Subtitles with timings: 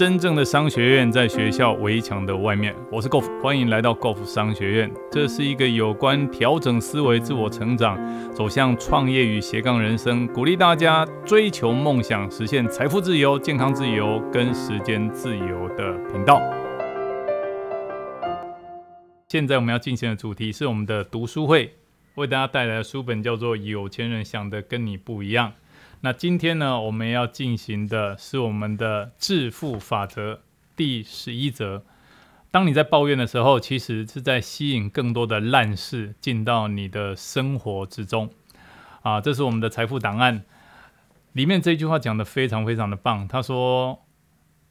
[0.00, 2.74] 真正的商学院在学校围墙的外面。
[2.90, 4.90] 我是 Golf，欢迎来到 Golf 商学院。
[5.12, 7.98] 这是一个有关调整思维、自我成长、
[8.32, 16.40] 走向创业与斜杠人生，鼓励大家追求梦想、实现财富自由、健康自由跟时间自由的频道。
[19.28, 21.74] 现在我们要进行的主题是我们的读书会，
[22.14, 25.48] 为大家带来的书本叫做《有钱人想的跟你不一样》。
[26.02, 30.40] 那今天呢，我们要进行的是我们的致富法则
[30.74, 31.84] 第十一则。
[32.50, 38.30] 当你在抱怨的时候，其实是在吸引更多的烂事进到你的生活之中。
[39.02, 40.42] 啊，这是我们的财富档案
[41.32, 43.28] 里面这句话讲的非常非常的棒。
[43.28, 44.00] 他说：“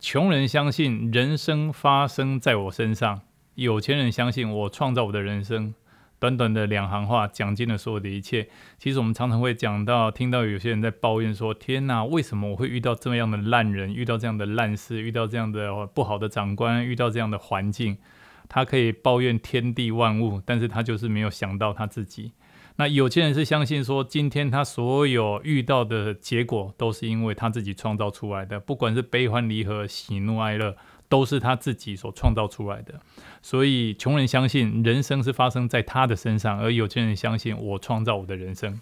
[0.00, 3.20] 穷人相信人生发生在我身上，
[3.54, 5.74] 有钱人相信我创造我的人生。”
[6.18, 8.48] 短短的两行话讲尽了所有的一切。
[8.78, 17.98] 其实我们常常会讲到，听到有些人在抱怨说：“天哪，为什么我会遇到这么样的烂人，遇到这样的烂事，遇到这样的不好的长官，遇到这样的环境？”
[18.50, 22.32] 他可以抱怨天地万物，但是他就是没有想到他自己。
[22.76, 30.76] 那有些人是相信说，今天他所有遇到的结果，都是因为他自己创造出来的，不管是悲欢离合、喜怒哀乐。
[31.08, 33.00] 都是他自己所创造出来的，
[33.40, 38.78] 所以穷人相信人生是发生在他的身上，而有钱人相信我创造我的人生。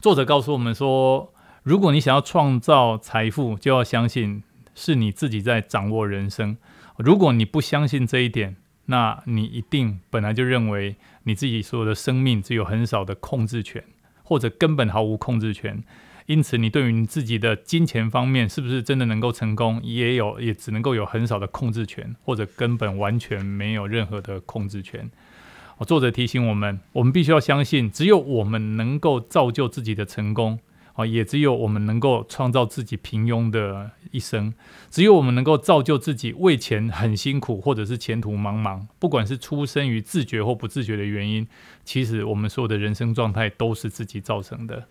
[0.00, 4.42] 作者告诉我们说，如果你想要创造财富，就要相信
[4.74, 6.56] 是你自己在掌握人生。
[6.96, 8.56] 如果你不相信这一点，
[8.86, 13.84] 那你一定本来就认为你自己所有的生命只有很少的控制权，
[14.24, 15.84] 或者根本毫无控制权。
[16.28, 25.10] 因此，你对于你自己的金钱方面是不是真的能够成功，也有也只能够有很少的控制权，或者根本完全没有任何的控制权。
[25.86, 30.58] 作者提醒我们，我们必须要相信，只有我们能够造就自己的成功，
[30.92, 34.52] 啊，也只有我们能够创造自己平庸的一生，
[34.90, 38.86] 只有我们能够造就自己为钱很辛苦，或者是前途茫茫。
[38.98, 41.48] 不管是出生于自觉或不自觉的原因，
[41.84, 44.86] 其实我们所有的人生状态都是自己造成的。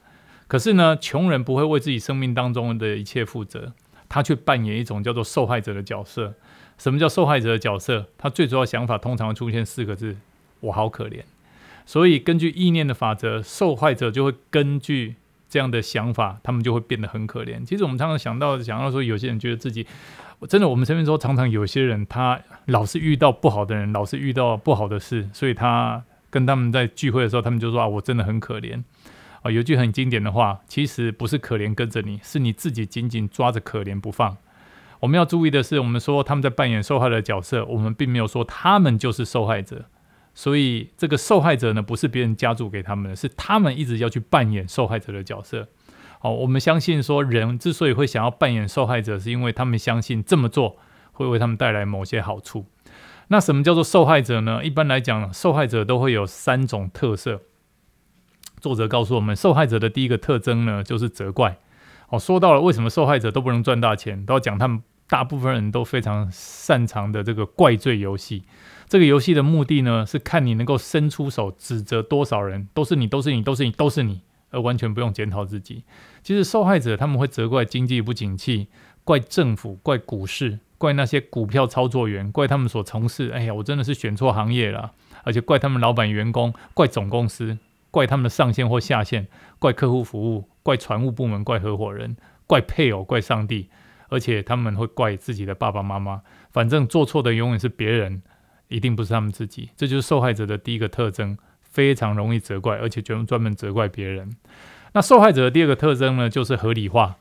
[0.47, 3.73] 可是呢，穷人不会为自己生命当中的一切负责，
[4.07, 6.33] 他却扮演一种叫做受害者的角色。
[6.77, 8.05] 什么叫受害者的角色？
[8.17, 10.15] 他最主要想法通常出现四个字：
[10.59, 11.21] 我好可怜。
[11.85, 15.15] 所以根据意念的法则，受害者就会根据
[15.49, 17.65] 这样的想法，他们就会变得很可怜。
[17.65, 19.87] 其实我们常常想到，想到说，有些人觉得自己
[20.47, 28.83] 真的，我们身边说，常常有些人他老是遇到不好的人，老是遇到不好的事，所以他跟他们在聚会的时候，他们就说啊，我真的很可怜。
[29.51, 34.37] 有句很经典的话，其实不是可怜跟着你，是你自己紧紧抓着可怜不放。
[34.99, 39.85] 我们要注意的是，我们说他们在扮演受害的角色，我们并没有说他们就是受害者。
[40.33, 45.67] 所以这个受害者呢，不是别人加注给他们的，是他们一直要去扮演受害者的角色。
[46.19, 50.77] 好，我们相信说，人之所以会想要扮演受害者，是因为他们相信这么做
[51.11, 52.65] 会为他们带来某些好处。
[53.27, 54.63] 那什么叫做受害者呢？
[54.63, 57.41] 一般来讲，受害者都会有三种特色。
[58.59, 61.57] 作者告诉我们，受害者的第一个特征呢，就是责怪。
[62.09, 68.43] 哦，说到了为什么受害者都不能赚大钱，都要讲他们大部分人都非常擅长的这个怪罪游戏。
[68.87, 75.83] 这个游戏的目的呢，是看你能够伸出手指责多少人，都是你，都是你，都是你，都是你，而完全不用检讨自己。
[76.23, 78.69] 其实受害者他们会责怪经济不景气，
[79.03, 83.29] 怪政府，怪股市，怪那些股票操作员，怪他们所从事。
[83.31, 84.93] 哎呀，我真的是选错行业了，
[85.23, 87.57] 而且怪他们老板、员工，怪总公司。
[87.97, 89.27] 怪他们的上线或下线，
[89.57, 92.15] 怪客户服务，怪船务部门，怪合伙人，
[92.45, 93.71] 怪配偶，怪上帝，
[94.09, 96.21] 而且他们会怪自己的爸爸妈妈。
[96.51, 98.21] 反正做错的永远是别人，
[98.67, 99.71] 一定不是他们自己。
[99.75, 104.29] 这就是受害者的第一个特征，非常容易责怪，而且专专门责怪别人。
[104.93, 107.15] 那受害者的第二个特征呢，就是合理化。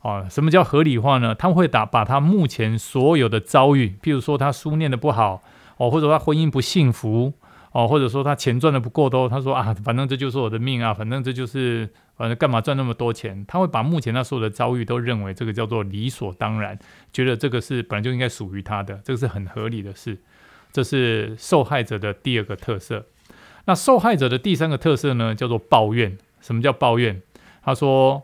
[0.00, 1.34] 啊，什么叫合理化呢？
[1.34, 5.42] 他们会打把他目前所有的遭遇，譬如说他书念的不好，
[5.76, 7.34] 哦，或者他婚姻不幸福。
[7.72, 13.44] 哦，或者说他钱赚的不够多，他说啊，反正这就是我的命啊，反正这就是，反正干嘛赚那么多钱？
[13.48, 16.78] 他会把目前他所有的遭遇都认为这个叫做理所当然，
[17.12, 20.18] 觉得这个是本来就应该属于他的，这个是很合理的事。
[20.70, 23.06] 这是受害者的第二个特色。
[23.64, 26.18] 那受害者的第三个特色呢，叫做抱怨。
[26.40, 27.22] 什么叫抱怨？
[27.62, 28.22] 他说，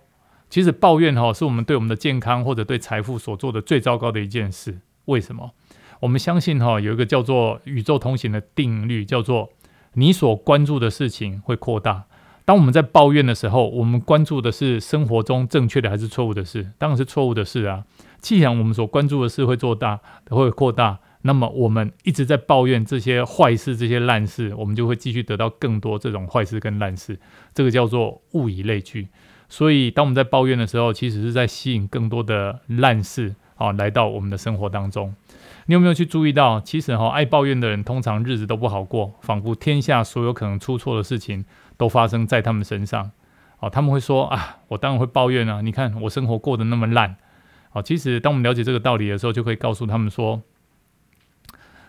[0.51, 4.79] 其实抱怨哈，是我们对我们的健康或者对财富所做的最糟糕的一件事。
[5.05, 5.53] 为什么？
[6.01, 9.51] 我们相信哈，有一个叫做宇宙通行的定律，叫做
[9.95, 12.05] 你所关注的事情会扩大。
[12.45, 16.71] 当我们在抱怨的时候，我们关注的是生活中正确的还是错误的事？
[16.79, 17.85] 当然是错误的事啊。
[18.21, 20.01] 既然我们所关注的事会做大，
[20.31, 27.21] 会扩大，那么我们一直在抱怨这些坏事、这些烂事，我们就会继续得到更多这种坏事跟烂事。
[27.53, 29.09] 这个叫做物以类聚。
[29.51, 33.35] 所以，当我们在抱怨的时候，其实是在吸引更多的烂事。
[33.59, 35.15] 啊来到我们的生活当中。
[35.67, 41.45] 你有没有去注意到，其实哈爱抱怨的人通常日子都不好过，仿佛天下所有可能出错的事情
[41.77, 43.11] 都发生在他们身上。
[43.61, 47.17] 哦，他们会说啊，我当然会抱怨啊，你看我生活过得那么烂。
[47.73, 50.41] 哦，其实当我们了解这个道理的时候，就可以告诉他们说，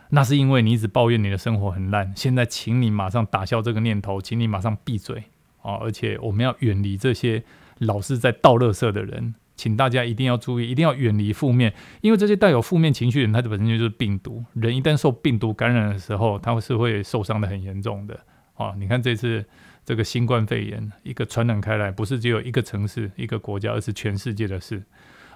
[0.10, 2.12] 那是因为你一直抱怨你的生活很烂。
[2.16, 5.24] 现在，请你马上打消这个念头，请你马上闭嘴。
[5.62, 7.44] 哦，而且我们要远离这些
[7.78, 9.36] 老是在倒垃圾的人。
[9.60, 14.46] 请大家一定要注意，一定要远离负面，因为这些带有负面情绪的人，他本身就是病毒。
[14.54, 18.18] 人一旦受病毒感染的时候，他是会受伤的很严重的。
[18.56, 19.44] 哦，你看这次
[19.84, 24.82] 这个新冠肺炎一个传染开来，不是只有一个城市、一个国家，而是全世界的事。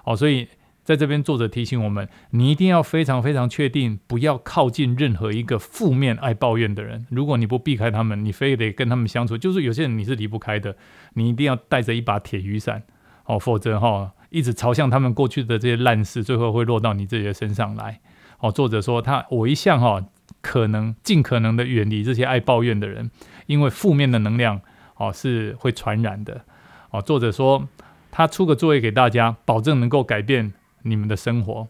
[0.04, 0.48] 哦，所以
[0.82, 7.06] 在这边作者提醒我们，你一定要非常非常确定，不要靠近任何一个负面爱抱怨的人。
[7.10, 10.74] 如果你不避开他们，你非得跟他们相处，就是有些人你是离不开的，
[11.12, 12.82] 你一定要带着一把铁雨伞。
[13.26, 18.00] 哦，否则哈，一直朝向他们过去的这些烂事，最后会落到你自己的身上来。
[18.40, 20.04] 哦，作者说他我一向哈，
[20.40, 23.12] 可能尽可能的远离这些爱抱怨的人，
[23.46, 24.60] 因为负面的能量
[24.96, 26.44] 哦是会传染的。
[26.90, 27.68] 哦，作者说
[28.10, 30.52] 他出个作业给大家，保证能够改变
[30.82, 31.68] 你们的生活。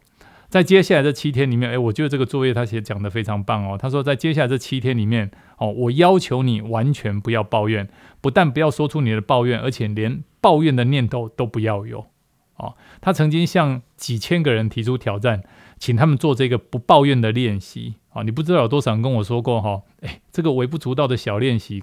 [0.48, 3.76] 在接下来这七天里面，哎，我觉得这个作业他写讲的非常棒哦。
[3.78, 7.88] 他说，在接下来这七天里面，哦，我要求你完全不要抱怨，
[8.22, 12.06] 不但不要说出你的抱怨，而且连抱怨的念头都不要有。
[12.56, 15.42] 哦，他曾经向几千个人提出挑战，
[15.78, 17.94] 请他们做这个不抱怨的练习。
[18.12, 21.82] 哦，你不知道有多少人跟我说过哈，哎，这个微不足道的小练习，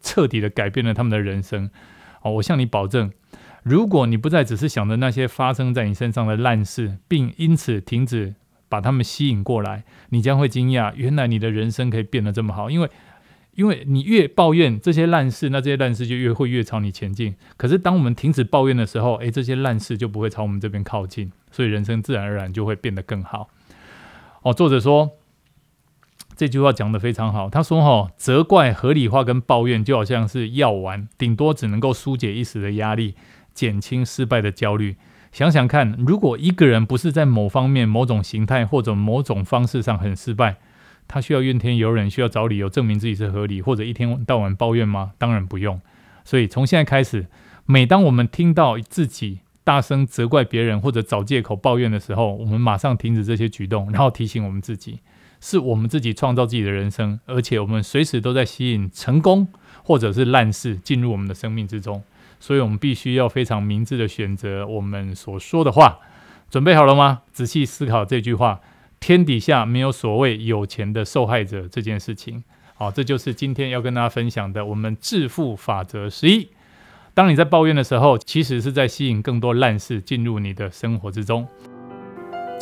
[0.00, 1.70] 彻底的改变了他们的人生。
[2.22, 3.12] 哦，我向你保证。
[3.62, 8.34] 如果你不再只是想着那些发生在你身上的烂事，并因此停止
[8.68, 12.70] 把他们吸引过来，你将会惊讶，原来你的人生可以变得这么好。
[12.70, 12.90] 因为，
[13.54, 17.34] 因为你越抱怨这些烂事，那这些烂事就越会越朝你前进。
[17.56, 23.50] 可是，当我们停止抱怨的时候，诶，这些烂事就不会朝我们这边靠近，所以人生自然而然就会变得更好。
[24.42, 25.12] 哦，作者说
[26.34, 27.50] 这句话讲得非常好。
[27.50, 33.14] 他说：“哈，责怪、合理化跟抱怨就好像是药丸，顶多只能够疏解一时的压力。”
[33.54, 34.96] 减轻失败的焦虑。
[35.30, 40.56] 想想看，如果一个人不是在某方面、某种形态或者某种方式上很失败，
[41.12, 45.12] 他需要怨天尤人，需要找理由证明自己是合理，或者一天到晚抱怨吗？
[45.18, 45.78] 当然不用。
[46.24, 47.26] 所以从现在开始，
[47.66, 55.00] 每当我们听到自己大声责怪别人或者找借口抱怨的时候，我们马上停止这些举动，然后提醒我们自己，
[55.38, 59.46] 是我们自己创造自己的人生，而且我们随时都在吸引成功
[59.82, 62.02] 或者是烂事进入我们的生命之中。
[62.40, 65.98] 所以，我们必须要非常明智的选择我们所说的话。
[66.50, 67.20] 准备好了吗？
[67.32, 68.60] 仔细思考这句话：
[69.02, 72.44] 天底下没有所谓有钱的受害者这件事情。
[72.76, 76.48] 好，这就是今天要跟大家分享的我们致富法则十一。
[77.12, 81.46] 当你在抱怨的时候，其实是在吸引更多烂事进入你的生活之中。